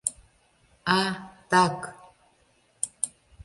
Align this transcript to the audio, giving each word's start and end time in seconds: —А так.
—А 0.97 0.99
так. 1.51 1.77